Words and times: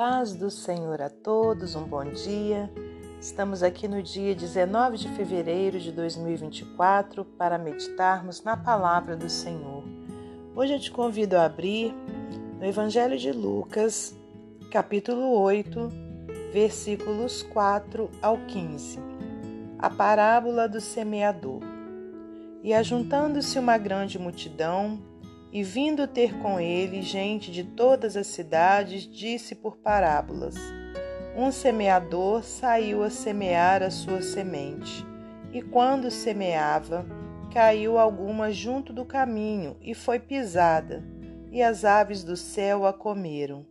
paz 0.00 0.34
do 0.34 0.50
Senhor 0.50 1.02
a 1.02 1.10
todos, 1.10 1.74
um 1.74 1.82
bom 1.82 2.02
dia. 2.04 2.70
Estamos 3.20 3.62
aqui 3.62 3.86
no 3.86 4.02
dia 4.02 4.34
19 4.34 4.96
de 4.96 5.10
fevereiro 5.10 5.78
de 5.78 5.92
2024 5.92 7.22
para 7.22 7.58
meditarmos 7.58 8.42
na 8.42 8.56
palavra 8.56 9.14
do 9.14 9.28
Senhor. 9.28 9.84
Hoje 10.56 10.72
eu 10.72 10.80
te 10.80 10.90
convido 10.90 11.36
a 11.36 11.44
abrir 11.44 11.94
no 12.58 12.64
Evangelho 12.64 13.18
de 13.18 13.30
Lucas, 13.30 14.16
capítulo 14.70 15.38
8, 15.38 15.90
versículos 16.50 17.42
4 17.42 18.08
ao 18.22 18.38
15. 18.38 18.98
A 19.78 19.90
parábola 19.90 20.66
do 20.66 20.80
semeador. 20.80 21.60
E 22.62 22.72
ajuntando-se 22.72 23.58
uma 23.58 23.76
grande 23.76 24.18
multidão, 24.18 24.98
e 25.52 25.62
vindo 25.62 26.06
ter 26.06 26.38
com 26.38 26.60
ele 26.60 27.02
gente 27.02 27.50
de 27.50 27.64
todas 27.64 28.16
as 28.16 28.28
cidades, 28.28 29.02
disse 29.02 29.54
por 29.54 29.76
parábolas: 29.76 30.56
Um 31.36 31.50
semeador 31.50 32.44
saiu 32.44 33.02
a 33.02 33.10
semear 33.10 33.82
a 33.82 33.90
sua 33.90 34.22
semente, 34.22 35.04
e 35.52 35.60
quando 35.60 36.10
semeava, 36.10 37.04
caiu 37.52 37.98
alguma 37.98 38.52
junto 38.52 38.92
do 38.92 39.04
caminho 39.04 39.76
e 39.80 39.92
foi 39.92 40.20
pisada, 40.20 41.02
e 41.50 41.60
as 41.60 41.84
aves 41.84 42.22
do 42.22 42.36
céu 42.36 42.86
a 42.86 42.92
comeram. 42.92 43.66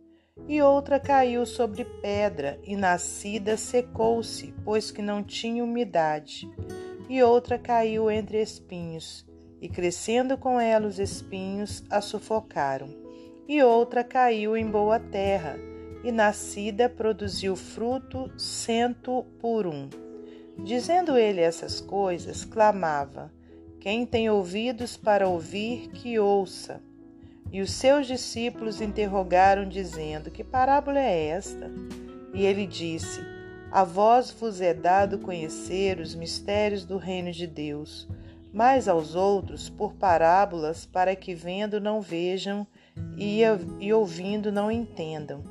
E 0.48 0.60
outra 0.62 0.98
caiu 0.98 1.44
sobre 1.44 1.84
pedra, 1.84 2.58
e 2.64 2.74
nascida 2.74 3.56
secou-se, 3.56 4.54
pois 4.64 4.90
que 4.90 5.02
não 5.02 5.22
tinha 5.22 5.62
umidade. 5.62 6.50
E 7.08 7.22
outra 7.22 7.58
caiu 7.58 8.10
entre 8.10 8.40
espinhos 8.40 9.29
e 9.60 9.68
crescendo 9.68 10.38
com 10.38 10.58
ela 10.58 10.86
os 10.86 10.98
espinhos, 10.98 11.84
a 11.90 12.00
sufocaram. 12.00 12.88
E 13.46 13.62
outra 13.62 14.02
caiu 14.02 14.56
em 14.56 14.66
boa 14.66 14.98
terra, 14.98 15.58
e 16.02 16.10
nascida 16.10 16.88
produziu 16.88 17.54
fruto 17.54 18.30
cento 18.38 19.24
por 19.38 19.66
um. 19.66 19.88
Dizendo 20.58 21.16
ele 21.16 21.40
essas 21.40 21.80
coisas, 21.80 22.44
clamava: 22.44 23.30
Quem 23.78 24.06
tem 24.06 24.30
ouvidos 24.30 24.96
para 24.96 25.28
ouvir, 25.28 25.88
que 25.88 26.18
ouça. 26.18 26.80
E 27.52 27.60
os 27.60 27.72
seus 27.72 28.06
discípulos 28.06 28.80
interrogaram, 28.80 29.68
dizendo: 29.68 30.30
Que 30.30 30.44
parábola 30.44 31.00
é 31.00 31.26
esta? 31.26 31.70
E 32.32 32.46
ele 32.46 32.66
disse: 32.66 33.20
A 33.70 33.84
vós 33.84 34.30
vos 34.30 34.60
é 34.60 34.72
dado 34.72 35.18
conhecer 35.18 35.98
os 35.98 36.14
mistérios 36.14 36.84
do 36.84 36.96
reino 36.96 37.32
de 37.32 37.46
Deus 37.46 38.08
mas 38.52 38.88
aos 38.88 39.14
outros 39.14 39.68
por 39.68 39.94
parábolas, 39.94 40.84
para 40.86 41.14
que 41.14 41.34
vendo 41.34 41.80
não 41.80 42.00
vejam 42.00 42.66
e, 43.16 43.42
e 43.78 43.92
ouvindo 43.92 44.50
não 44.50 44.70
entendam. 44.70 45.42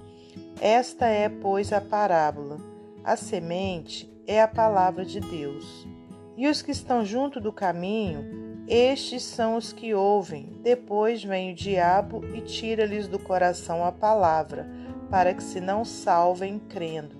Esta 0.61 1.05
é, 1.07 1.29
pois, 1.29 1.71
a 1.71 1.79
parábola. 1.79 2.57
A 3.03 3.15
semente 3.15 4.11
é 4.27 4.41
a 4.41 4.47
palavra 4.47 5.05
de 5.05 5.19
Deus. 5.19 5.87
E 6.35 6.47
os 6.47 6.61
que 6.61 6.71
estão 6.71 7.03
junto 7.03 7.39
do 7.39 7.51
caminho, 7.51 8.65
estes 8.67 9.23
são 9.23 9.55
os 9.55 9.73
que 9.73 9.93
ouvem. 9.93 10.59
Depois 10.61 11.23
vem 11.23 11.51
o 11.51 11.55
diabo 11.55 12.23
e 12.35 12.41
tira-lhes 12.41 13.07
do 13.07 13.17
coração 13.17 13.83
a 13.83 13.91
palavra, 13.91 14.69
para 15.09 15.33
que 15.33 15.41
se 15.41 15.59
não 15.59 15.83
salvem 15.83 16.59
crendo. 16.59 17.17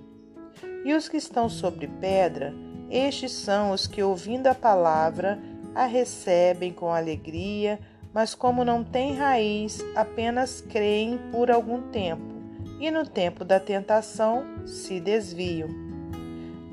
E 0.86 0.94
os 0.94 1.10
que 1.10 1.18
estão 1.18 1.50
sobre 1.50 1.88
pedra, 1.88 2.54
estes 2.90 3.32
são 3.32 3.72
os 3.72 3.88
que, 3.88 4.04
ouvindo 4.04 4.48
a 4.48 4.56
palavra, 4.56 5.40
a 5.80 5.86
recebem 5.86 6.74
com 6.74 6.92
alegria, 6.92 7.80
mas 8.14 8.36
como 8.36 8.66
não 8.66 8.84
têm 8.84 9.16
raiz, 9.16 9.80
apenas 9.96 10.60
creem 10.60 11.18
por 11.32 11.50
algum 11.50 11.84
tempo, 11.84 12.36
e 12.82 12.92
no 12.92 13.08
tempo 13.08 13.46
da 13.46 13.62
tentação 13.62 14.44
se 14.66 15.00
desviam. 15.00 15.70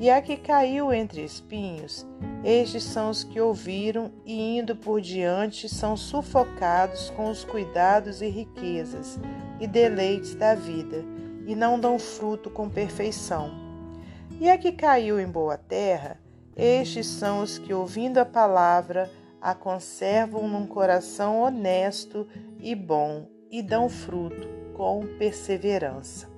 E 0.00 0.10
a 0.10 0.20
que 0.20 0.36
caiu 0.36 0.92
entre 0.92 1.22
espinhos, 1.22 2.04
estes 2.42 2.82
são 2.82 3.08
os 3.10 3.22
que 3.22 3.40
ouviram 3.40 4.10
e, 4.24 4.58
indo 4.58 4.74
por 4.74 5.00
diante, 5.00 5.68
são 5.68 5.96
sufocados 5.96 7.08
com 7.10 7.30
os 7.30 7.44
cuidados 7.44 8.20
e 8.20 8.26
riquezas 8.26 9.20
e 9.60 9.68
deleites 9.68 10.34
da 10.34 10.56
vida, 10.56 11.04
e 11.46 11.54
não 11.54 11.78
dão 11.78 11.96
fruto 11.96 12.50
com 12.50 12.68
perfeição. 12.68 13.52
E 14.40 14.50
a 14.50 14.58
que 14.58 14.72
caiu 14.72 15.20
em 15.20 15.28
boa 15.28 15.56
terra, 15.56 16.18
estes 16.56 17.06
são 17.06 17.42
os 17.42 17.58
que, 17.58 17.74
ouvindo 17.74 18.18
a 18.18 18.24
palavra, 18.24 19.10
a 19.40 19.54
conservam 19.54 20.48
num 20.48 20.66
coração 20.66 21.42
honesto 21.42 22.26
e 22.58 22.74
bom 22.74 23.28
e 23.50 23.62
dão 23.62 23.88
fruto 23.88 24.48
com 24.74 25.06
perseverança. 25.18 26.28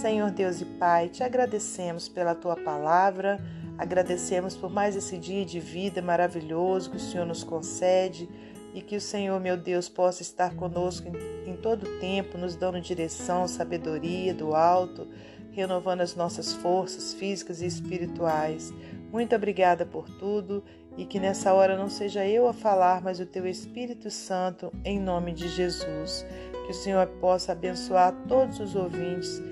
Senhor 0.00 0.30
Deus 0.30 0.60
e 0.60 0.64
Pai, 0.64 1.08
te 1.08 1.22
agradecemos 1.22 2.08
pela 2.08 2.34
tua 2.34 2.56
palavra, 2.56 3.40
agradecemos 3.78 4.56
por 4.56 4.70
mais 4.70 4.96
esse 4.96 5.16
dia 5.16 5.44
de 5.44 5.60
vida 5.60 6.02
maravilhoso 6.02 6.90
que 6.90 6.96
o 6.96 7.00
Senhor 7.00 7.24
nos 7.24 7.42
concede 7.42 8.28
e 8.74 8.82
que 8.82 8.96
o 8.96 9.00
Senhor, 9.00 9.40
meu 9.40 9.56
Deus, 9.56 9.88
possa 9.88 10.22
estar 10.22 10.54
conosco 10.54 11.08
em, 11.08 11.50
em 11.50 11.56
todo 11.56 11.84
o 11.84 11.98
tempo, 11.98 12.36
nos 12.36 12.56
dando 12.56 12.80
direção, 12.80 13.48
sabedoria 13.48 14.34
do 14.34 14.54
alto, 14.54 15.08
renovando 15.50 16.02
as 16.02 16.14
nossas 16.14 16.52
forças 16.52 17.14
físicas 17.14 17.62
e 17.62 17.66
espirituais. 17.66 18.74
Muito 19.16 19.34
obrigada 19.34 19.86
por 19.86 20.06
tudo 20.18 20.62
e 20.94 21.06
que 21.06 21.18
nessa 21.18 21.54
hora 21.54 21.74
não 21.74 21.88
seja 21.88 22.26
eu 22.26 22.46
a 22.46 22.52
falar, 22.52 23.00
mas 23.00 23.18
o 23.18 23.24
teu 23.24 23.46
Espírito 23.46 24.10
Santo, 24.10 24.70
em 24.84 25.00
nome 25.00 25.32
de 25.32 25.48
Jesus. 25.48 26.26
Que 26.66 26.72
o 26.72 26.74
Senhor 26.74 27.06
possa 27.18 27.52
abençoar 27.52 28.12
todos 28.28 28.60
os 28.60 28.76
ouvintes, 28.76 29.42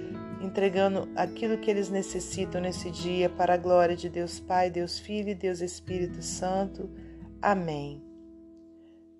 entregando 0.42 1.08
aquilo 1.16 1.56
que 1.56 1.70
eles 1.70 1.88
necessitam 1.88 2.60
nesse 2.60 2.90
dia 2.90 3.30
para 3.30 3.54
a 3.54 3.56
glória 3.56 3.96
de 3.96 4.10
Deus 4.10 4.38
Pai, 4.38 4.68
Deus 4.68 4.98
Filho 4.98 5.30
e 5.30 5.34
Deus 5.34 5.62
Espírito 5.62 6.20
Santo. 6.20 6.90
Amém. 7.40 8.04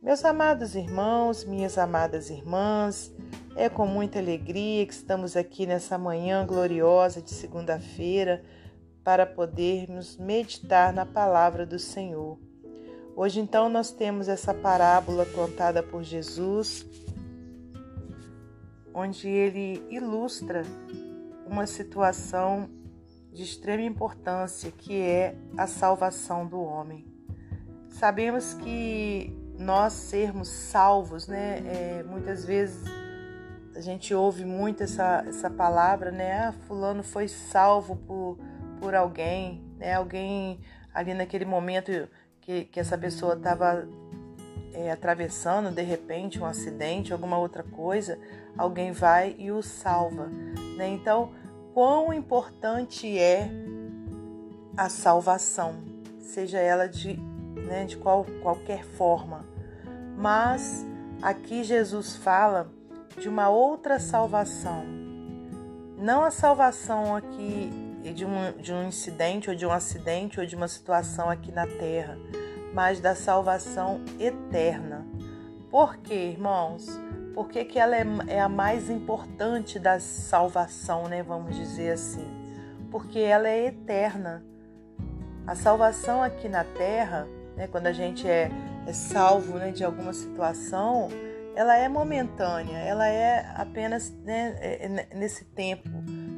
Meus 0.02 0.26
amados 0.26 0.74
irmãos, 0.74 1.46
minhas 1.46 1.78
amadas 1.78 2.28
irmãs, 2.28 3.10
é 3.56 3.70
com 3.70 3.86
muita 3.86 4.18
alegria 4.18 4.84
que 4.84 4.92
estamos 4.92 5.38
aqui 5.38 5.64
nessa 5.64 5.96
manhã 5.96 6.44
gloriosa 6.44 7.22
de 7.22 7.30
segunda-feira 7.30 8.44
para 9.04 9.26
podermos 9.26 10.16
meditar 10.16 10.92
na 10.92 11.04
palavra 11.04 11.66
do 11.66 11.78
Senhor. 11.78 12.38
Hoje, 13.14 13.38
então, 13.38 13.68
nós 13.68 13.92
temos 13.92 14.28
essa 14.28 14.54
parábola 14.54 15.26
contada 15.26 15.82
por 15.82 16.02
Jesus, 16.02 16.84
onde 18.92 19.28
ele 19.28 19.86
ilustra 19.90 20.62
uma 21.46 21.66
situação 21.66 22.68
de 23.30 23.42
extrema 23.42 23.82
importância 23.82 24.72
que 24.72 25.00
é 25.00 25.36
a 25.56 25.66
salvação 25.66 26.46
do 26.46 26.60
homem. 26.60 27.06
Sabemos 27.90 28.54
que 28.54 29.36
nós 29.58 29.92
sermos 29.92 30.48
salvos, 30.48 31.28
né? 31.28 31.58
É, 31.58 32.02
muitas 32.04 32.44
vezes 32.44 32.82
a 33.74 33.80
gente 33.80 34.14
ouve 34.14 34.44
muito 34.44 34.82
essa, 34.82 35.24
essa 35.26 35.50
palavra, 35.50 36.10
né? 36.10 36.46
Ah, 36.46 36.52
fulano 36.66 37.02
foi 37.02 37.28
salvo 37.28 37.96
por 37.96 38.38
por 38.84 38.94
alguém, 38.94 39.64
né? 39.78 39.94
Alguém 39.94 40.60
ali 40.92 41.14
naquele 41.14 41.46
momento 41.46 42.06
que, 42.42 42.66
que 42.66 42.78
essa 42.78 42.98
pessoa 42.98 43.32
estava 43.32 43.88
é, 44.74 44.90
atravessando 44.90 45.70
de 45.70 45.80
repente 45.80 46.38
um 46.38 46.44
acidente, 46.44 47.10
alguma 47.10 47.38
outra 47.38 47.62
coisa, 47.62 48.18
alguém 48.58 48.92
vai 48.92 49.36
e 49.38 49.50
o 49.50 49.62
salva, 49.62 50.26
né? 50.76 50.86
Então, 50.88 51.32
quão 51.72 52.12
importante 52.12 53.18
é 53.18 53.48
a 54.76 54.90
salvação, 54.90 55.76
seja 56.20 56.58
ela 56.58 56.86
de, 56.86 57.16
né, 57.66 57.86
de 57.86 57.96
qual, 57.96 58.26
qualquer 58.42 58.84
forma. 58.84 59.46
Mas 60.14 60.84
aqui 61.22 61.64
Jesus 61.64 62.16
fala 62.16 62.70
de 63.18 63.30
uma 63.30 63.48
outra 63.48 63.98
salvação. 63.98 65.03
Não 66.04 66.22
a 66.22 66.30
salvação 66.30 67.16
aqui 67.16 67.70
de 68.14 68.26
um, 68.26 68.52
de 68.60 68.74
um 68.74 68.86
incidente 68.86 69.48
ou 69.48 69.56
de 69.56 69.64
um 69.64 69.70
acidente 69.70 70.38
ou 70.38 70.44
de 70.44 70.54
uma 70.54 70.68
situação 70.68 71.30
aqui 71.30 71.50
na 71.50 71.66
terra, 71.66 72.18
mas 72.74 73.00
da 73.00 73.14
salvação 73.14 74.02
eterna. 74.20 75.06
Por 75.70 75.96
quê, 75.96 76.32
irmãos? 76.34 77.00
Porque 77.32 77.64
que 77.64 77.78
ela 77.78 77.96
é, 77.96 78.04
é 78.26 78.38
a 78.38 78.50
mais 78.50 78.90
importante 78.90 79.78
da 79.78 79.98
salvação, 79.98 81.08
né? 81.08 81.22
Vamos 81.22 81.56
dizer 81.56 81.92
assim. 81.92 82.28
Porque 82.90 83.20
ela 83.20 83.48
é 83.48 83.68
eterna. 83.68 84.44
A 85.46 85.54
salvação 85.54 86.22
aqui 86.22 86.50
na 86.50 86.64
terra, 86.64 87.26
né, 87.56 87.66
quando 87.66 87.86
a 87.86 87.94
gente 87.94 88.28
é, 88.28 88.50
é 88.86 88.92
salvo 88.92 89.56
né, 89.56 89.70
de 89.70 89.82
alguma 89.82 90.12
situação, 90.12 91.08
ela 91.54 91.76
é 91.76 91.88
momentânea, 91.88 92.78
ela 92.78 93.08
é 93.08 93.46
apenas 93.54 94.10
né, 94.24 94.56
é, 94.60 94.86
é, 94.86 95.14
nesse 95.14 95.44
tempo 95.44 95.88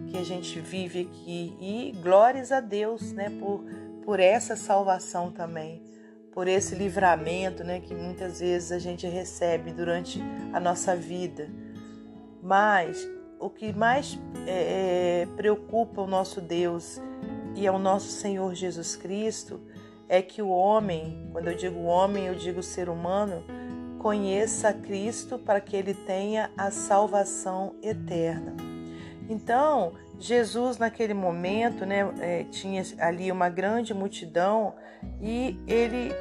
que 0.08 0.18
a 0.18 0.24
gente 0.24 0.60
vive 0.60 1.08
aqui 1.10 1.56
e 1.60 1.92
glórias 2.02 2.52
a 2.52 2.60
Deus, 2.60 3.12
né, 3.12 3.30
por, 3.40 3.64
por 4.04 4.20
essa 4.20 4.56
salvação 4.56 5.30
também, 5.30 5.82
por 6.32 6.46
esse 6.46 6.74
livramento, 6.74 7.64
né, 7.64 7.80
que 7.80 7.94
muitas 7.94 8.40
vezes 8.40 8.70
a 8.70 8.78
gente 8.78 9.06
recebe 9.06 9.72
durante 9.72 10.22
a 10.52 10.60
nossa 10.60 10.94
vida. 10.94 11.48
Mas 12.42 13.08
o 13.40 13.48
que 13.48 13.72
mais 13.72 14.18
é, 14.46 15.22
é 15.22 15.26
preocupa 15.34 16.02
o 16.02 16.06
nosso 16.06 16.40
Deus 16.40 17.00
e 17.54 17.66
ao 17.66 17.78
nosso 17.78 18.08
Senhor 18.08 18.54
Jesus 18.54 18.96
Cristo 18.96 19.60
é 20.08 20.22
que 20.22 20.40
o 20.40 20.48
homem, 20.48 21.28
quando 21.32 21.48
eu 21.48 21.56
digo 21.56 21.80
homem, 21.82 22.26
eu 22.26 22.34
digo 22.34 22.62
ser 22.62 22.88
humano, 22.88 23.42
conheça 24.06 24.72
Cristo 24.72 25.36
para 25.36 25.60
que 25.60 25.76
ele 25.76 25.92
tenha 25.92 26.48
a 26.56 26.70
salvação 26.70 27.74
eterna. 27.82 28.54
Então, 29.28 29.94
Jesus, 30.16 30.78
naquele 30.78 31.12
momento, 31.12 31.84
né, 31.84 32.08
é, 32.20 32.44
tinha 32.44 32.84
ali 33.00 33.32
uma 33.32 33.48
grande 33.48 33.92
multidão 33.92 34.74
e 35.20 35.58
ele 35.66 36.12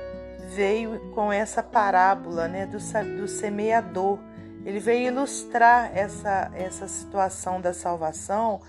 veio 0.55 1.11
com 1.13 1.31
essa 1.31 1.61
parábola 1.61 2.47
né, 2.47 2.65
do, 2.65 2.79
do 3.17 3.27
semeador. 3.27 4.17
Ele 4.65 4.79
veio 4.79 5.09
ilustrar 5.09 5.95
essa, 5.95 6.51
essa 6.55 6.87
situação 6.87 7.61
da 7.61 7.71
salvação 7.71 8.61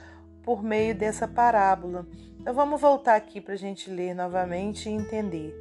por 0.42 0.62
meio 0.62 0.94
dessa 0.94 1.26
parábola. 1.26 2.06
Então 2.38 2.52
vamos 2.52 2.78
voltar 2.78 3.16
aqui 3.16 3.40
para 3.40 3.54
a 3.54 3.58
gente 3.58 3.88
ler 3.88 4.14
novamente 4.14 4.90
e 4.90 4.92
entender. 4.92 5.54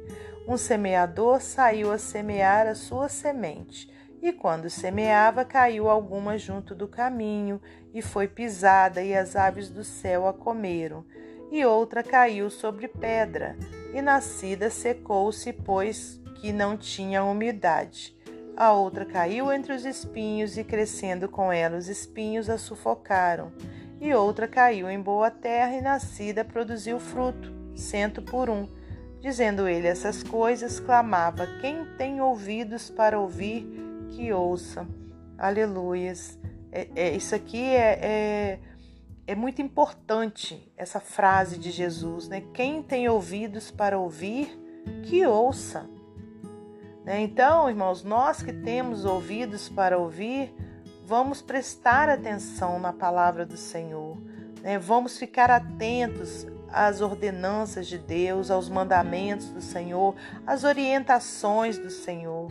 Um 0.48 0.56
semeador 0.56 1.40
saiu 1.40 1.90
a 1.90 1.98
semear 1.98 2.68
a 2.68 2.74
sua 2.76 3.08
semente, 3.08 3.90
e 4.22 4.32
quando 4.32 4.70
semeava, 4.70 5.44
caiu 5.44 5.90
alguma 5.90 6.38
junto 6.38 6.72
do 6.72 6.86
caminho, 6.86 7.60
e 7.92 8.00
foi 8.00 8.28
pisada, 8.28 9.02
e 9.02 9.12
as 9.12 9.34
aves 9.34 9.68
do 9.68 9.82
céu 9.82 10.26
a 10.28 10.32
comeram. 10.32 11.04
E 11.50 11.64
outra 11.64 12.02
caiu 12.02 12.48
sobre 12.48 12.86
pedra, 12.86 13.56
e 13.92 14.00
nascida 14.00 14.70
secou-se, 14.70 15.52
pois 15.52 16.20
que 16.36 16.52
não 16.52 16.76
tinha 16.76 17.24
umidade. 17.24 18.16
A 18.56 18.72
outra 18.72 19.04
caiu 19.04 19.52
entre 19.52 19.72
os 19.72 19.84
espinhos, 19.84 20.56
e 20.56 20.62
crescendo 20.62 21.28
com 21.28 21.50
ela 21.50 21.76
os 21.76 21.88
espinhos 21.88 22.48
a 22.48 22.56
sufocaram. 22.56 23.52
E 24.00 24.14
outra 24.14 24.46
caiu 24.46 24.88
em 24.88 25.00
boa 25.00 25.30
terra, 25.30 25.74
e 25.74 25.80
nascida 25.80 26.44
produziu 26.44 27.00
fruto, 27.00 27.52
cento 27.74 28.22
por 28.22 28.48
um. 28.48 28.68
Dizendo 29.20 29.66
ele 29.66 29.86
essas 29.86 30.22
coisas, 30.22 30.78
clamava: 30.78 31.46
Quem 31.60 31.84
tem 31.96 32.20
ouvidos 32.20 32.90
para 32.90 33.18
ouvir, 33.18 33.66
que 34.10 34.32
ouça. 34.32 34.86
Aleluias. 35.38 36.38
É, 36.70 36.88
é, 36.94 37.16
isso 37.16 37.34
aqui 37.34 37.62
é, 37.62 37.98
é, 38.02 38.60
é 39.26 39.34
muito 39.34 39.62
importante, 39.62 40.72
essa 40.76 41.00
frase 41.00 41.58
de 41.58 41.70
Jesus, 41.70 42.28
né? 42.28 42.42
Quem 42.52 42.82
tem 42.82 43.08
ouvidos 43.08 43.70
para 43.70 43.98
ouvir, 43.98 44.58
que 45.04 45.26
ouça. 45.26 45.88
Né? 47.04 47.20
Então, 47.20 47.68
irmãos, 47.68 48.02
nós 48.02 48.42
que 48.42 48.52
temos 48.52 49.04
ouvidos 49.04 49.68
para 49.68 49.96
ouvir, 49.96 50.52
vamos 51.04 51.40
prestar 51.40 52.08
atenção 52.08 52.80
na 52.80 52.92
palavra 52.92 53.46
do 53.46 53.56
Senhor, 53.56 54.18
né? 54.60 54.78
vamos 54.78 55.16
ficar 55.16 55.50
atentos 55.50 56.46
às 56.72 57.00
ordenanças 57.00 57.86
de 57.86 57.98
Deus, 57.98 58.50
aos 58.50 58.68
mandamentos 58.68 59.50
do 59.50 59.60
Senhor, 59.60 60.14
às 60.46 60.64
orientações 60.64 61.78
do 61.78 61.90
Senhor. 61.90 62.48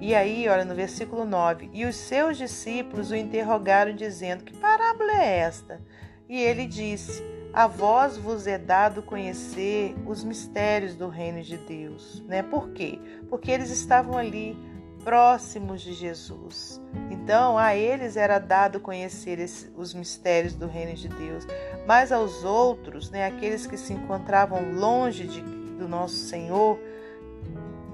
E 0.00 0.14
aí, 0.14 0.48
olha 0.48 0.64
no 0.64 0.74
versículo 0.74 1.24
9: 1.24 1.70
E 1.72 1.84
os 1.84 1.96
seus 1.96 2.38
discípulos 2.38 3.10
o 3.10 3.16
interrogaram, 3.16 3.94
dizendo: 3.94 4.44
Que 4.44 4.56
parábola 4.56 5.12
é 5.12 5.38
esta? 5.38 5.80
E 6.28 6.40
ele 6.40 6.66
disse: 6.66 7.22
a 7.52 7.66
vós 7.66 8.16
vos 8.16 8.46
é 8.46 8.56
dado 8.56 9.02
conhecer 9.02 9.96
os 10.06 10.22
mistérios 10.22 10.94
do 10.94 11.08
reino 11.08 11.42
de 11.42 11.56
Deus. 11.56 12.22
Né? 12.26 12.44
Por 12.44 12.70
quê? 12.70 13.00
Porque 13.28 13.50
eles 13.50 13.70
estavam 13.70 14.16
ali 14.16 14.56
próximos 15.02 15.80
de 15.80 15.92
Jesus. 15.92 16.80
Então, 17.10 17.58
a 17.58 17.74
eles 17.74 18.16
era 18.16 18.38
dado 18.38 18.80
conhecer 18.80 19.38
esse, 19.38 19.70
os 19.76 19.94
mistérios 19.94 20.54
do 20.54 20.66
reino 20.66 20.94
de 20.94 21.08
Deus. 21.08 21.46
Mas 21.86 22.12
aos 22.12 22.44
outros, 22.44 23.10
né, 23.10 23.26
aqueles 23.26 23.66
que 23.66 23.76
se 23.76 23.92
encontravam 23.92 24.72
longe 24.72 25.26
de, 25.26 25.40
do 25.42 25.88
nosso 25.88 26.16
Senhor, 26.16 26.78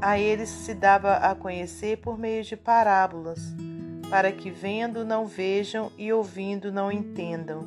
a 0.01 0.19
eles 0.19 0.49
se 0.49 0.75
dava 0.75 1.15
a 1.15 1.35
conhecer 1.35 1.99
por 1.99 2.19
meio 2.19 2.43
de 2.43 2.57
parábolas, 2.57 3.41
para 4.11 4.31
que 4.31 4.51
vendo 4.51 5.05
não 5.05 5.27
vejam 5.27 5.91
e 5.97 6.13
ouvindo 6.13 6.71
não 6.71 6.93
entendam. 6.93 7.67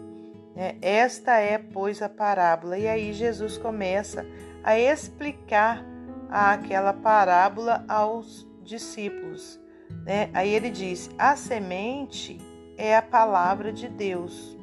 É, 0.55 0.75
esta 0.81 1.37
é, 1.39 1.57
pois, 1.57 2.01
a 2.01 2.09
parábola. 2.09 2.77
E 2.77 2.87
aí 2.87 3.13
Jesus 3.13 3.57
começa 3.57 4.25
a 4.63 4.77
explicar 4.77 5.83
aquela 6.29 6.93
parábola 6.93 7.83
aos 7.87 8.48
discípulos. 8.69 9.59
Né? 10.05 10.29
Aí 10.33 10.53
ele 10.53 10.69
diz: 10.69 11.09
a 11.17 11.35
semente 11.35 12.37
é 12.77 12.95
a 12.95 13.01
palavra 13.01 13.73
de 13.73 13.89
Deus. 13.89 14.55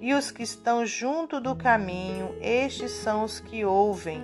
E 0.00 0.12
os 0.14 0.32
que 0.32 0.42
estão 0.42 0.84
junto 0.84 1.40
do 1.40 1.54
caminho, 1.54 2.34
estes 2.40 2.90
são 2.90 3.22
os 3.22 3.38
que 3.38 3.64
ouvem. 3.64 4.20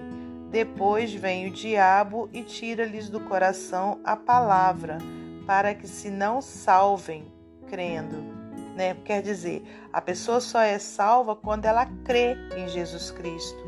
Depois 0.51 1.15
vem 1.15 1.47
o 1.47 1.53
diabo 1.53 2.29
e 2.33 2.43
tira-lhes 2.43 3.09
do 3.09 3.21
coração 3.21 4.01
a 4.03 4.17
palavra, 4.17 4.99
para 5.47 5.75
que 5.75 5.87
se 5.87 6.11
não 6.11 6.41
salvem, 6.41 7.31
crendo 7.69 8.39
né? 8.79 8.97
Quer 9.05 9.21
dizer, 9.21 9.65
a 9.93 10.01
pessoa 10.01 10.41
só 10.41 10.61
é 10.61 10.79
salva 10.79 11.35
quando 11.35 11.65
ela 11.65 11.85
crê 12.05 12.37
em 12.57 12.69
Jesus 12.69 13.11
Cristo, 13.11 13.59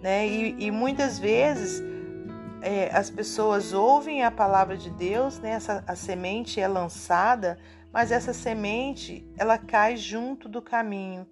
né? 0.00 0.26
E, 0.26 0.54
e 0.66 0.70
muitas 0.70 1.18
vezes 1.18 1.82
é, 2.62 2.90
as 2.94 3.10
pessoas 3.10 3.72
ouvem 3.72 4.24
a 4.24 4.30
palavra 4.30 4.76
de 4.76 4.90
Deus, 4.90 5.38
né? 5.38 5.50
Essa, 5.50 5.84
a 5.86 5.94
semente 5.94 6.60
é 6.60 6.68
lançada, 6.68 7.58
mas 7.92 8.12
essa 8.12 8.32
semente 8.32 9.26
ela 9.36 9.58
cai 9.58 9.96
junto 9.96 10.48
do 10.48 10.60
caminho. 10.60 11.26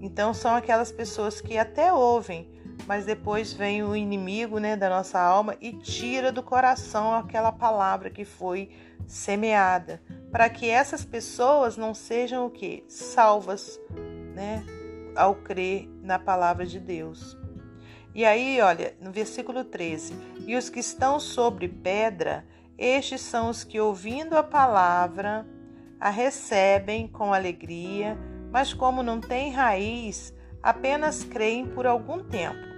Então 0.00 0.34
são 0.34 0.54
aquelas 0.54 0.90
pessoas 0.90 1.40
que 1.40 1.56
até 1.56 1.92
ouvem, 1.92 2.50
mas 2.86 3.04
depois 3.04 3.52
vem 3.52 3.82
o 3.82 3.94
inimigo, 3.94 4.58
né, 4.58 4.76
da 4.76 4.88
nossa 4.88 5.20
alma 5.20 5.56
e 5.60 5.72
tira 5.72 6.32
do 6.32 6.42
coração 6.42 7.14
aquela 7.14 7.52
palavra 7.52 8.10
que 8.10 8.24
foi 8.24 8.70
semeada, 9.06 10.02
para 10.30 10.48
que 10.48 10.68
essas 10.68 11.04
pessoas 11.04 11.76
não 11.76 11.94
sejam 11.94 12.46
o 12.46 12.50
que 12.50 12.84
salvas, 12.88 13.78
né, 14.34 14.64
ao 15.14 15.34
crer 15.34 15.88
na 16.02 16.18
palavra 16.18 16.66
de 16.66 16.80
Deus. 16.80 17.41
E 18.14 18.24
aí, 18.24 18.60
olha, 18.60 18.94
no 19.00 19.10
versículo 19.10 19.64
13: 19.64 20.14
E 20.46 20.56
os 20.56 20.68
que 20.68 20.80
estão 20.80 21.18
sobre 21.18 21.68
pedra, 21.68 22.44
estes 22.76 23.20
são 23.20 23.48
os 23.48 23.64
que, 23.64 23.80
ouvindo 23.80 24.36
a 24.36 24.42
palavra, 24.42 25.46
a 25.98 26.10
recebem 26.10 27.08
com 27.08 27.32
alegria, 27.32 28.18
mas 28.50 28.74
como 28.74 29.02
não 29.02 29.20
têm 29.20 29.52
raiz, 29.52 30.34
apenas 30.62 31.24
creem 31.24 31.66
por 31.66 31.86
algum 31.86 32.22
tempo. 32.22 32.72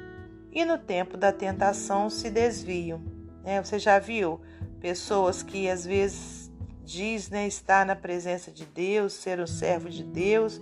E 0.52 0.64
no 0.64 0.78
tempo 0.78 1.16
da 1.16 1.32
tentação 1.32 2.08
se 2.08 2.30
desviam. 2.30 3.02
É, 3.44 3.60
você 3.60 3.78
já 3.78 3.98
viu 3.98 4.40
pessoas 4.80 5.42
que 5.42 5.68
às 5.68 5.84
vezes 5.84 6.50
diz 6.84 7.28
né, 7.28 7.46
estar 7.46 7.84
na 7.84 7.96
presença 7.96 8.52
de 8.52 8.64
Deus, 8.66 9.14
ser 9.14 9.40
um 9.40 9.46
servo 9.46 9.88
de 9.90 10.04
Deus, 10.04 10.60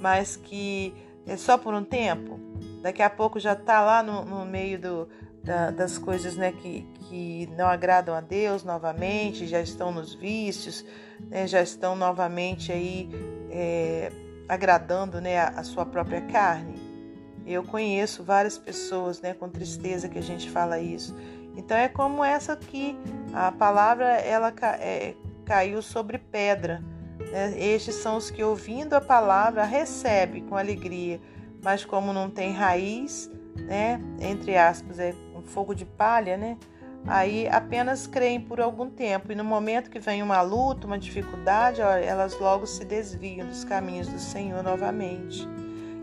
mas 0.00 0.36
que 0.36 0.94
é 1.26 1.36
só 1.36 1.58
por 1.58 1.74
um 1.74 1.82
tempo. 1.82 2.38
Daqui 2.82 3.00
a 3.00 3.08
pouco 3.08 3.38
já 3.38 3.52
está 3.52 3.80
lá 3.80 4.02
no, 4.02 4.24
no 4.24 4.44
meio 4.44 4.78
do, 4.78 5.08
da, 5.42 5.70
das 5.70 5.98
coisas 5.98 6.36
né, 6.36 6.52
que, 6.52 6.82
que 7.08 7.48
não 7.56 7.66
agradam 7.66 8.14
a 8.14 8.20
Deus 8.20 8.64
novamente, 8.64 9.46
já 9.46 9.60
estão 9.60 9.92
nos 9.92 10.14
vícios, 10.14 10.84
né, 11.28 11.46
já 11.46 11.62
estão 11.62 11.94
novamente 11.94 12.72
aí 12.72 13.08
é, 13.50 14.10
agradando 14.48 15.20
né, 15.20 15.38
a, 15.38 15.48
a, 15.48 15.62
sua 15.62 15.86
própria 15.86 16.20
carne. 16.22 16.80
Eu 17.46 17.62
conheço 17.62 18.22
várias 18.22 18.58
pessoas 18.58 19.20
né, 19.20 19.34
com 19.34 19.48
tristeza 19.48 20.08
que 20.08 20.18
a 20.18 20.22
gente 20.22 20.50
fala 20.50 20.78
isso. 20.78 21.16
Então 21.56 21.76
é 21.76 21.88
como 21.88 22.24
essa 22.24 22.52
aqui, 22.52 22.96
a 23.32 23.52
palavra 23.52 24.06
ela 24.06 24.52
é, 24.80 25.14
caiu 25.44 25.82
sobre 25.82 26.18
pedra. 26.18 26.82
Né? 27.30 27.52
Estes 27.58 27.96
são 27.96 28.16
os 28.16 28.30
que, 28.30 28.42
ouvindo 28.42 28.94
a 28.94 29.00
palavra, 29.00 29.64
recebem 29.64 30.44
com 30.46 30.56
alegria, 30.56 31.20
mas 31.62 31.84
como 31.84 32.12
não 32.12 32.28
tem 32.28 32.52
raiz, 32.52 33.30
né? 33.56 34.00
entre 34.20 34.56
aspas, 34.56 34.98
é 34.98 35.14
um 35.34 35.42
fogo 35.42 35.74
de 35.74 35.84
palha, 35.84 36.36
né? 36.36 36.58
aí 37.06 37.48
apenas 37.48 38.06
creem 38.06 38.40
por 38.40 38.60
algum 38.60 38.88
tempo, 38.88 39.32
e 39.32 39.34
no 39.34 39.44
momento 39.44 39.90
que 39.90 39.98
vem 39.98 40.22
uma 40.22 40.40
luta, 40.40 40.86
uma 40.86 40.98
dificuldade, 40.98 41.80
ó, 41.80 41.90
elas 41.90 42.38
logo 42.38 42.66
se 42.66 42.84
desviam 42.84 43.46
dos 43.46 43.64
caminhos 43.64 44.08
do 44.08 44.18
Senhor 44.18 44.62
novamente. 44.62 45.48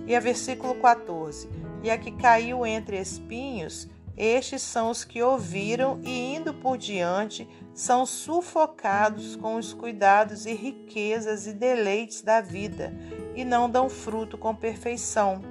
E 0.06 0.16
a 0.16 0.20
versículo 0.20 0.76
14: 0.76 1.50
E 1.84 1.90
a 1.90 1.98
que 1.98 2.12
caiu 2.12 2.66
entre 2.66 3.00
espinhos, 3.00 3.88
estes 4.18 4.62
são 4.62 4.90
os 4.90 5.06
que 5.06 5.22
ouviram 5.24 6.02
e, 6.04 6.36
indo 6.36 6.54
por 6.54 6.78
diante, 6.78 7.48
são 7.74 8.06
sufocados 8.06 9.38
com 9.38 9.56
os 9.56 9.74
cuidados 9.74 10.46
e 10.46 10.54
riquezas 10.54 11.48
e 11.48 11.54
deleites 11.54 12.22
da 12.22 12.42
vida 12.42 12.94
e 13.34 13.46
não 13.46 13.70
dão 13.70 13.90
fruto 13.90 14.38
com 14.38 14.54
perfeição. 14.54 15.42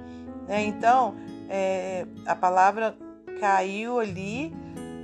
Né? 0.49 0.63
Então, 0.63 1.15
é, 1.47 2.07
a 2.25 2.35
palavra 2.35 2.97
caiu 3.39 3.99
ali 3.99 4.51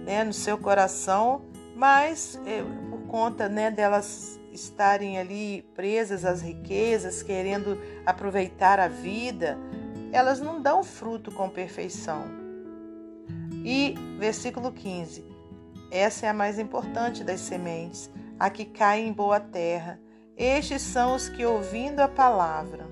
né, 0.04 0.24
no 0.24 0.34
seu 0.34 0.58
coração, 0.58 1.44
mas 1.76 2.42
é, 2.48 2.64
por 2.90 3.04
conta 3.04 3.48
né, 3.48 3.70
delas 3.70 4.40
estarem 4.52 5.20
ali 5.20 5.62
presas 5.76 6.26
às 6.26 6.42
riquezas, 6.42 7.22
querendo 7.22 7.80
aproveitar 8.06 8.80
a 8.80 8.88
vida, 8.88 9.56
elas 10.12 10.42
não 10.42 10.60
dão 10.60 10.84
fruto 10.84 11.32
com 11.32 11.48
perfeição. 11.48 12.24
E 13.64 13.96
versículo 14.18 14.72
15: 14.72 15.24
essa 15.92 16.26
é 16.26 16.30
a 16.30 16.34
mais 16.34 16.58
importante 16.58 17.24
das 17.24 17.42
sementes, 17.42 18.10
a 18.40 18.50
que 18.50 18.66
cai 18.66 19.02
em 19.02 19.14
boa 19.14 19.40
terra. 19.40 20.00
Estes 20.36 20.82
são 20.82 21.16
os 21.16 21.30
que, 21.30 21.46
ouvindo 21.46 22.00
a 22.00 22.08
palavra, 22.08 22.86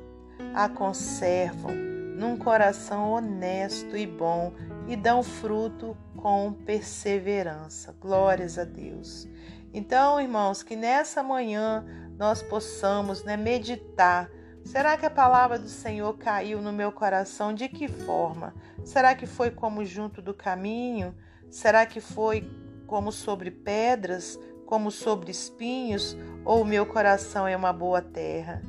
a 0.54 0.70
conservam 0.70 1.93
num 2.18 2.38
coração 2.38 3.12
honesto 3.12 3.98
e 3.98 4.06
bom 4.06 4.54
e 4.88 4.96
dão 4.96 5.24
fruto 5.24 5.98
com 6.16 6.54
perseverança. 6.54 7.96
Glórias 8.00 8.58
a 8.58 8.64
Deus. 8.64 9.28
Então, 9.74 10.22
irmãos, 10.22 10.62
que 10.62 10.76
nessa 10.76 11.24
manhã 11.24 11.84
nós 12.18 12.42
possamos 12.42 13.24
né, 13.24 13.36
meditar. 13.36 14.30
Será 14.64 14.96
que 14.96 15.06
a 15.06 15.10
palavra 15.10 15.60
do 15.60 15.68
Senhor 15.68 16.18
caiu 16.18 16.62
no 16.62 16.72
meu 16.72 16.92
coração? 16.92 17.54
De 17.54 17.68
que 17.68 17.88
forma? 17.88 18.54
Será 18.86 19.16
que 19.16 19.26
foi 19.26 19.52
como 19.52 19.84
junto 19.84 20.22
do 20.22 20.34
caminho? 20.34 21.16
Será 21.50 21.86
que 21.86 22.00
foi 22.00 22.50
como 22.88 23.12
sobre 23.12 23.52
pedras, 23.52 24.40
como 24.66 24.90
sobre 24.90 25.32
espinhos, 25.32 26.16
ou 26.46 26.62
o 26.62 26.66
meu 26.66 26.86
coração 26.86 27.48
é 27.48 27.56
uma 27.56 27.74
boa 27.74 28.02
terra? 28.02 28.62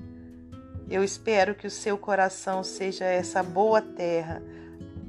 Eu 0.88 1.02
espero 1.02 1.54
que 1.54 1.66
o 1.66 1.70
seu 1.70 1.96
coração 1.96 2.62
seja 2.62 3.04
essa 3.04 3.42
boa 3.42 3.80
terra, 3.80 4.42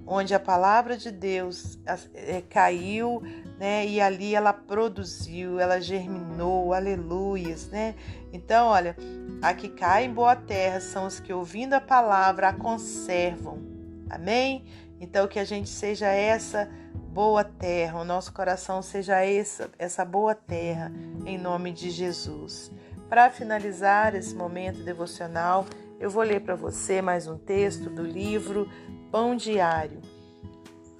onde 0.08 0.34
a 0.34 0.39
palavra 0.39 0.98
de 0.98 1.12
Deus 1.12 1.79
é, 2.13 2.41
caiu, 2.41 3.22
né? 3.60 3.86
E 3.86 4.00
ali 4.00 4.36
ela 4.36 4.53
produziu, 4.53 5.60
ela 5.60 5.79
germinou, 5.82 6.74
aleluias, 6.74 7.67
né? 7.67 7.96
Então, 8.32 8.67
olha, 8.67 8.96
a 9.41 9.53
que 9.53 9.70
cai 9.70 10.05
em 10.05 10.13
boa 10.13 10.36
terra 10.36 10.79
são 10.79 11.05
os 11.05 11.20
que 11.20 11.34
ouvindo 11.34 11.74
a 11.74 11.82
palavra 11.82 12.50
a 12.50 12.53
conservam. 12.53 13.60
Amém? 14.10 14.65
Então 15.00 15.27
que 15.27 15.39
a 15.39 15.44
gente 15.44 15.70
seja 15.70 16.08
essa 16.08 16.70
boa 17.15 17.44
terra, 17.44 18.01
o 18.01 18.03
nosso 18.03 18.34
coração 18.34 18.82
seja 18.82 19.24
essa, 19.24 19.70
essa 19.79 20.03
boa 20.03 20.36
terra, 20.36 20.91
em 21.25 21.38
nome 21.38 21.72
de 21.72 21.89
Jesus. 21.89 22.72
Para 23.09 23.29
finalizar 23.29 24.15
esse 24.15 24.33
momento 24.33 24.83
devocional, 24.83 25.65
eu 26.00 26.09
vou 26.09 26.24
ler 26.24 26.41
para 26.41 26.55
você 26.55 27.03
mais 27.03 27.27
um 27.27 27.38
texto 27.38 27.88
do 27.88 28.01
livro 28.01 28.67
Pão 29.12 29.35
Diário. 29.35 30.01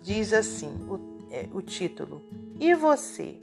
Diz 0.04 0.32
assim 0.32 0.70
o, 0.88 1.28
é, 1.32 1.50
o 1.52 1.64
título: 1.64 2.24
E 2.60 2.76
você? 2.76 3.42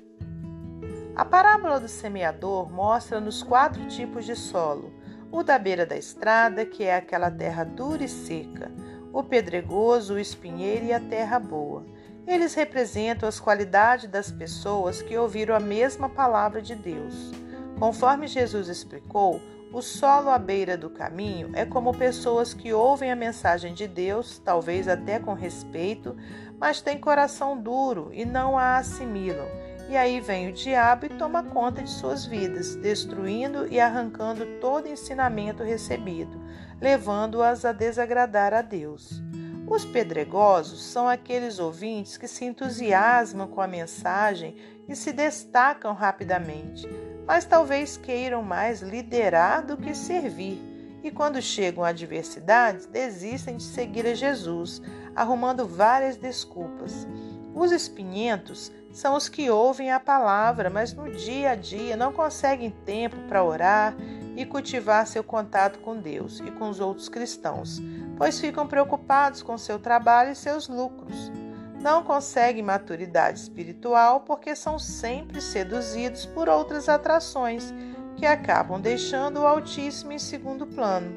A 1.16 1.24
parábola 1.24 1.80
do 1.80 1.88
semeador 1.88 2.70
mostra-nos 2.70 3.42
quatro 3.42 3.84
tipos 3.88 4.24
de 4.24 4.36
solo: 4.36 4.92
o 5.32 5.42
da 5.42 5.58
beira 5.58 5.84
da 5.84 5.96
estrada, 5.96 6.64
que 6.64 6.84
é 6.84 6.94
aquela 6.94 7.32
terra 7.32 7.64
dura 7.64 8.04
e 8.04 8.08
seca, 8.08 8.70
o 9.12 9.24
pedregoso, 9.24 10.14
o 10.14 10.20
espinheiro 10.20 10.84
e 10.84 10.92
a 10.92 11.00
terra 11.00 11.40
boa. 11.40 11.84
Eles 12.24 12.54
representam 12.54 13.28
as 13.28 13.40
qualidades 13.40 14.08
das 14.08 14.30
pessoas 14.30 15.02
que 15.02 15.18
ouviram 15.18 15.56
a 15.56 15.60
mesma 15.60 16.08
palavra 16.08 16.62
de 16.62 16.76
Deus. 16.76 17.41
Conforme 17.82 18.28
Jesus 18.28 18.68
explicou, 18.68 19.42
o 19.72 19.82
solo 19.82 20.30
à 20.30 20.38
beira 20.38 20.76
do 20.76 20.88
caminho 20.88 21.50
é 21.52 21.64
como 21.64 21.92
pessoas 21.92 22.54
que 22.54 22.72
ouvem 22.72 23.10
a 23.10 23.16
mensagem 23.16 23.74
de 23.74 23.88
Deus, 23.88 24.38
talvez 24.38 24.86
até 24.86 25.18
com 25.18 25.34
respeito, 25.34 26.16
mas 26.60 26.80
têm 26.80 26.96
coração 26.96 27.60
duro 27.60 28.10
e 28.12 28.24
não 28.24 28.56
a 28.56 28.76
assimilam. 28.76 29.48
E 29.88 29.96
aí 29.96 30.20
vem 30.20 30.48
o 30.48 30.52
diabo 30.52 31.06
e 31.06 31.08
toma 31.08 31.42
conta 31.42 31.82
de 31.82 31.90
suas 31.90 32.24
vidas, 32.24 32.76
destruindo 32.76 33.66
e 33.66 33.80
arrancando 33.80 34.46
todo 34.60 34.86
ensinamento 34.86 35.64
recebido, 35.64 36.40
levando-as 36.80 37.64
a 37.64 37.72
desagradar 37.72 38.54
a 38.54 38.62
Deus. 38.62 39.20
Os 39.66 39.84
pedregosos 39.84 40.84
são 40.84 41.08
aqueles 41.08 41.58
ouvintes 41.58 42.16
que 42.16 42.28
se 42.28 42.44
entusiasmam 42.44 43.48
com 43.48 43.60
a 43.60 43.66
mensagem 43.66 44.54
e 44.88 44.94
se 44.94 45.12
destacam 45.12 45.94
rapidamente, 45.94 46.88
mas 47.26 47.44
talvez 47.44 47.96
queiram 47.96 48.42
mais 48.42 48.80
liderar 48.80 49.64
do 49.64 49.76
que 49.76 49.94
servir. 49.94 50.60
E 51.02 51.10
quando 51.10 51.42
chegam 51.42 51.82
adversidades, 51.82 52.86
desistem 52.86 53.56
de 53.56 53.64
seguir 53.64 54.06
a 54.06 54.14
Jesus, 54.14 54.80
arrumando 55.14 55.66
várias 55.66 56.16
desculpas. 56.16 57.06
Os 57.54 57.72
espinhentos 57.72 58.70
são 58.92 59.16
os 59.16 59.28
que 59.28 59.50
ouvem 59.50 59.90
a 59.90 59.98
palavra, 59.98 60.70
mas 60.70 60.92
no 60.92 61.10
dia 61.10 61.50
a 61.50 61.54
dia 61.54 61.96
não 61.96 62.12
conseguem 62.12 62.70
tempo 62.70 63.16
para 63.28 63.42
orar 63.42 63.94
e 64.36 64.46
cultivar 64.46 65.06
seu 65.06 65.24
contato 65.24 65.78
com 65.80 65.96
Deus 65.96 66.40
e 66.40 66.50
com 66.50 66.68
os 66.68 66.80
outros 66.80 67.08
cristãos, 67.08 67.80
pois 68.16 68.40
ficam 68.40 68.66
preocupados 68.66 69.42
com 69.42 69.58
seu 69.58 69.78
trabalho 69.78 70.32
e 70.32 70.36
seus 70.36 70.68
lucros. 70.68 71.41
Não 71.82 72.04
conseguem 72.04 72.62
maturidade 72.62 73.40
espiritual 73.40 74.20
porque 74.20 74.54
são 74.54 74.78
sempre 74.78 75.40
seduzidos 75.40 76.24
por 76.24 76.48
outras 76.48 76.88
atrações 76.88 77.74
que 78.16 78.24
acabam 78.24 78.80
deixando 78.80 79.40
o 79.40 79.46
Altíssimo 79.46 80.12
em 80.12 80.18
segundo 80.18 80.64
plano. 80.64 81.12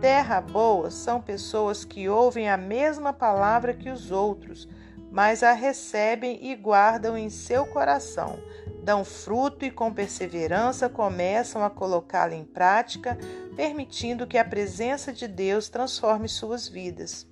Terra 0.00 0.40
boa 0.40 0.90
são 0.90 1.22
pessoas 1.22 1.84
que 1.84 2.08
ouvem 2.08 2.50
a 2.50 2.56
mesma 2.56 3.12
palavra 3.12 3.72
que 3.72 3.88
os 3.88 4.10
outros, 4.10 4.68
mas 5.08 5.44
a 5.44 5.52
recebem 5.52 6.44
e 6.44 6.56
guardam 6.56 7.16
em 7.16 7.30
seu 7.30 7.64
coração, 7.64 8.40
dão 8.82 9.04
fruto 9.04 9.64
e 9.64 9.70
com 9.70 9.94
perseverança 9.94 10.88
começam 10.88 11.64
a 11.64 11.70
colocá-la 11.70 12.34
em 12.34 12.44
prática, 12.44 13.16
permitindo 13.54 14.26
que 14.26 14.36
a 14.36 14.44
presença 14.44 15.12
de 15.12 15.28
Deus 15.28 15.68
transforme 15.68 16.28
suas 16.28 16.66
vidas. 16.66 17.24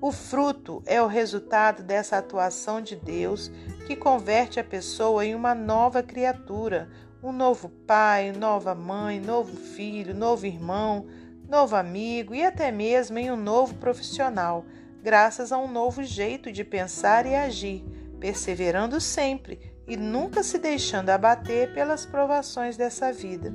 O 0.00 0.12
fruto 0.12 0.82
é 0.84 1.00
o 1.00 1.06
resultado 1.06 1.82
dessa 1.82 2.18
atuação 2.18 2.80
de 2.80 2.94
Deus 2.94 3.50
que 3.86 3.96
converte 3.96 4.60
a 4.60 4.64
pessoa 4.64 5.24
em 5.24 5.34
uma 5.34 5.54
nova 5.54 6.02
criatura, 6.02 6.88
um 7.22 7.32
novo 7.32 7.68
pai, 7.68 8.30
nova 8.32 8.74
mãe, 8.74 9.18
novo 9.18 9.56
filho, 9.56 10.14
novo 10.14 10.44
irmão, 10.44 11.06
novo 11.48 11.74
amigo 11.76 12.34
e 12.34 12.44
até 12.44 12.70
mesmo 12.70 13.18
em 13.18 13.30
um 13.30 13.36
novo 13.36 13.74
profissional, 13.76 14.66
graças 15.02 15.50
a 15.50 15.58
um 15.58 15.70
novo 15.70 16.02
jeito 16.02 16.52
de 16.52 16.62
pensar 16.62 17.24
e 17.24 17.34
agir, 17.34 17.82
perseverando 18.20 19.00
sempre 19.00 19.74
e 19.88 19.96
nunca 19.96 20.42
se 20.42 20.58
deixando 20.58 21.10
abater 21.10 21.72
pelas 21.72 22.04
provações 22.04 22.76
dessa 22.76 23.12
vida. 23.12 23.52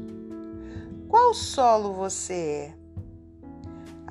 Qual 1.08 1.34
solo 1.34 1.94
você 1.94 2.74
é? 2.74 2.81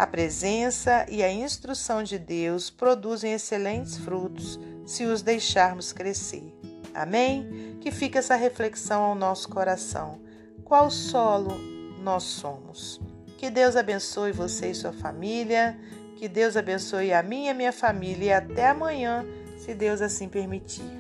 A 0.00 0.06
presença 0.06 1.04
e 1.10 1.22
a 1.22 1.30
instrução 1.30 2.02
de 2.02 2.18
Deus 2.18 2.70
produzem 2.70 3.34
excelentes 3.34 3.98
frutos 3.98 4.58
se 4.86 5.04
os 5.04 5.20
deixarmos 5.20 5.92
crescer. 5.92 6.58
Amém? 6.94 7.76
Que 7.82 7.90
fica 7.90 8.18
essa 8.18 8.34
reflexão 8.34 9.02
ao 9.02 9.14
nosso 9.14 9.50
coração. 9.50 10.18
Qual 10.64 10.90
solo 10.90 11.54
nós 12.02 12.22
somos? 12.22 12.98
Que 13.36 13.50
Deus 13.50 13.76
abençoe 13.76 14.32
você 14.32 14.70
e 14.70 14.74
sua 14.74 14.94
família. 14.94 15.78
Que 16.16 16.28
Deus 16.28 16.56
abençoe 16.56 17.12
a 17.12 17.22
minha 17.22 17.48
e 17.48 17.50
a 17.50 17.54
minha 17.54 17.72
família. 17.72 18.24
E 18.24 18.32
até 18.32 18.70
amanhã, 18.70 19.26
se 19.58 19.74
Deus 19.74 20.00
assim 20.00 20.30
permitir. 20.30 20.99